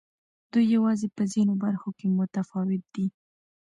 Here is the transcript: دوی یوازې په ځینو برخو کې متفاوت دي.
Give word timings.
دوی 0.51 0.65
یوازې 0.75 1.07
په 1.15 1.23
ځینو 1.33 1.53
برخو 1.63 1.89
کې 1.97 2.07
متفاوت 2.17 2.83
دي. 2.95 3.05